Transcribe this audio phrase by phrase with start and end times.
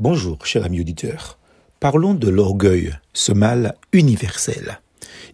[0.00, 1.38] Bonjour, cher ami auditeur.
[1.80, 4.78] Parlons de l'orgueil, ce mal universel.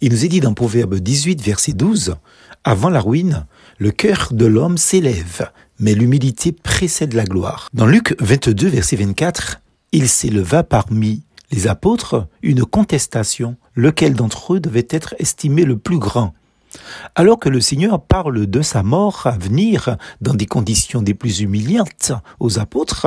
[0.00, 2.14] Il nous est dit dans Proverbe 18, verset 12,
[2.64, 3.44] Avant la ruine,
[3.76, 7.68] le cœur de l'homme s'élève, mais l'humilité précède la gloire.
[7.74, 9.60] Dans Luc 22, verset 24,
[9.92, 15.98] il s'éleva parmi les apôtres une contestation, lequel d'entre eux devait être estimé le plus
[15.98, 16.32] grand.
[17.14, 21.40] Alors que le Seigneur parle de sa mort à venir dans des conditions des plus
[21.40, 23.06] humiliantes aux apôtres,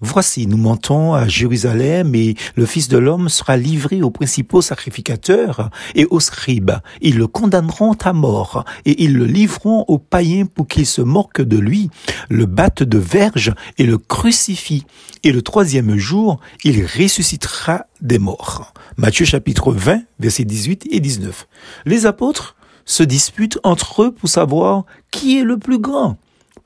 [0.00, 5.70] voici, nous montons à Jérusalem et le Fils de l'homme sera livré aux principaux sacrificateurs
[5.94, 6.72] et aux scribes.
[7.00, 11.42] Ils le condamneront à mort et ils le livreront aux païens pour qu'ils se moquent
[11.42, 11.90] de lui,
[12.28, 14.86] le battent de verge et le crucifient.
[15.24, 18.72] Et le troisième jour, il ressuscitera des morts.
[18.96, 21.48] Matthieu chapitre 20, versets 18 et 19.
[21.86, 22.56] Les apôtres
[22.88, 26.16] se disputent entre eux pour savoir qui est le plus grand.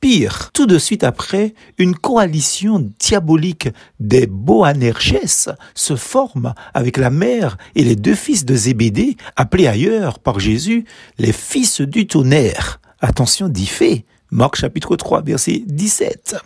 [0.00, 3.68] Pire, tout de suite après, une coalition diabolique
[4.00, 10.18] des Boanerges se forme avec la mère et les deux fils de Zébédée, appelés ailleurs
[10.18, 10.86] par Jésus
[11.18, 12.80] les fils du tonnerre.
[13.00, 14.04] Attention d'y fait.
[14.30, 16.36] Marc chapitre 3 verset 17.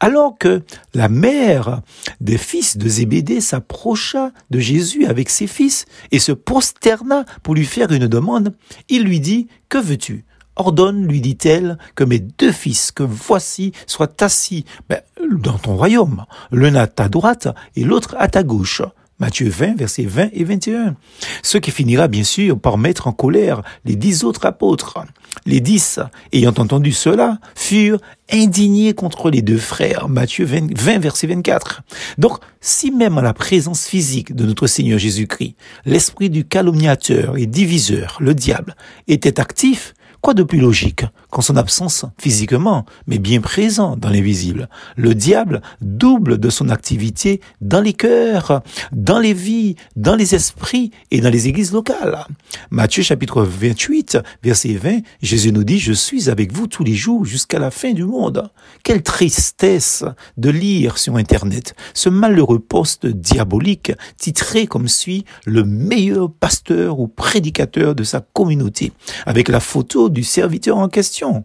[0.00, 0.62] Alors que
[0.94, 1.82] la mère
[2.20, 7.64] des fils de Zébédée s'approcha de Jésus avec ses fils et se prosterna pour lui
[7.64, 8.54] faire une demande,
[8.88, 10.24] il lui dit, Que veux-tu?
[10.56, 15.00] Ordonne, lui dit-elle, que mes deux fils que voici soient assis ben,
[15.30, 18.82] dans ton royaume, l'un à ta droite et l'autre à ta gauche.
[19.22, 20.96] Matthieu 20, versets 20 et 21.
[21.44, 24.98] Ce qui finira bien sûr par mettre en colère les dix autres apôtres.
[25.46, 26.00] Les dix,
[26.32, 28.00] ayant entendu cela, furent
[28.32, 30.08] indignés contre les deux frères.
[30.08, 31.82] Matthieu 20, 20 verset 24.
[32.18, 37.46] Donc, si même à la présence physique de notre Seigneur Jésus-Christ, l'esprit du calomniateur et
[37.46, 38.74] diviseur, le diable,
[39.06, 44.68] était actif, Quoi de plus logique qu'en son absence physiquement, mais bien présent dans l'invisible?
[44.94, 48.62] Le diable double de son activité dans les cœurs,
[48.92, 52.24] dans les vies, dans les esprits et dans les églises locales.
[52.70, 57.24] Matthieu chapitre 28, verset 20, Jésus nous dit, je suis avec vous tous les jours
[57.24, 58.48] jusqu'à la fin du monde.
[58.84, 60.04] Quelle tristesse
[60.36, 67.08] de lire sur Internet ce malheureux poste diabolique titré comme suit le meilleur pasteur ou
[67.08, 68.92] prédicateur de sa communauté,
[69.26, 71.44] avec la photo du serviteur en question.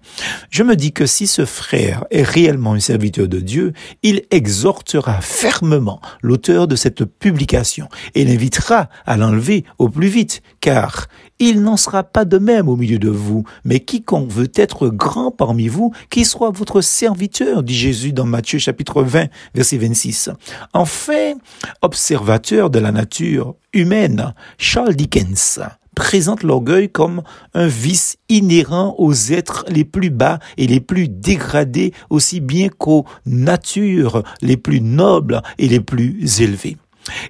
[0.50, 3.74] Je me dis que si ce frère est réellement un serviteur de Dieu,
[4.04, 11.08] il exhortera fermement l'auteur de cette publication et l'invitera à l'enlever au plus vite, car
[11.40, 15.32] il n'en sera pas de même au milieu de vous, mais quiconque veut être grand
[15.32, 20.30] parmi vous, qui soit votre serviteur, dit Jésus dans Matthieu chapitre 20, verset 26.
[20.74, 21.34] Enfin,
[21.82, 25.60] observateur de la nature humaine, Charles Dickens
[25.98, 27.24] présente l'orgueil comme
[27.56, 33.06] un vice inhérent aux êtres les plus bas et les plus dégradés, aussi bien qu'aux
[33.26, 36.78] natures les plus nobles et les plus élevées.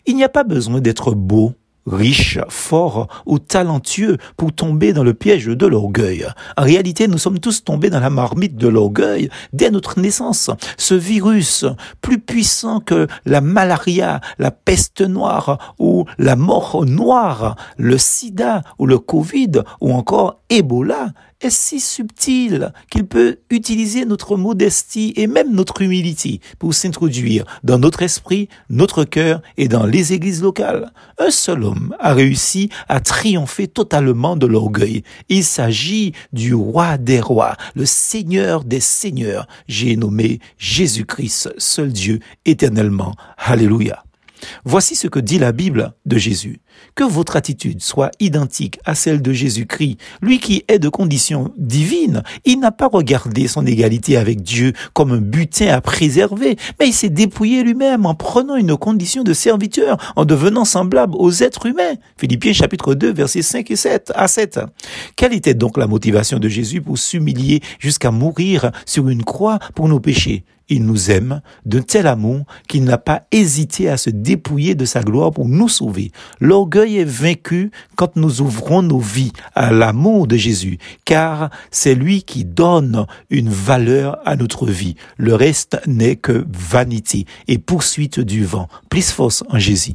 [0.05, 1.53] Il n'y a pas besoin d'être beau
[1.87, 6.27] riche, fort ou talentueux pour tomber dans le piège de l'orgueil.
[6.57, 10.51] En réalité, nous sommes tous tombés dans la marmite de l'orgueil dès notre naissance.
[10.77, 11.65] Ce virus,
[12.01, 18.85] plus puissant que la malaria, la peste noire ou la mort noire, le sida ou
[18.85, 21.09] le Covid ou encore Ebola,
[21.41, 27.77] est si subtil qu'il peut utiliser notre modestie et même notre humilité pour s'introduire dans
[27.77, 30.91] notre esprit, notre cœur et dans les églises locales.
[31.19, 35.03] Un seul homme a réussi à triompher totalement de l'orgueil.
[35.29, 39.47] Il s'agit du roi des rois, le seigneur des seigneurs.
[39.67, 43.15] J'ai nommé Jésus-Christ, seul Dieu éternellement.
[43.37, 44.03] Alléluia.
[44.65, 46.61] Voici ce que dit la Bible de Jésus.
[46.95, 52.23] Que votre attitude soit identique à celle de Jésus-Christ, lui qui est de condition divine,
[52.45, 56.93] il n'a pas regardé son égalité avec Dieu comme un butin à préserver, mais il
[56.93, 61.95] s'est dépouillé lui-même en prenant une condition de serviteur, en devenant semblable aux êtres humains.
[62.17, 64.59] Philippiens chapitre 2 versets 5 et 7 à 7.
[65.15, 69.87] Quelle était donc la motivation de Jésus pour s'humilier jusqu'à mourir sur une croix pour
[69.87, 70.43] nos péchés?
[70.69, 75.01] Il nous aime d'un tel amour qu'il n'a pas hésité à se dépouiller de sa
[75.01, 76.11] gloire pour nous sauver.
[76.67, 82.23] L'orgueil est vaincu quand nous ouvrons nos vies à l'amour de Jésus, car c'est lui
[82.23, 84.95] qui donne une valeur à notre vie.
[85.15, 88.67] Le reste n'est que vanité et poursuite du vent.
[88.89, 89.93] Plus force en Jésus.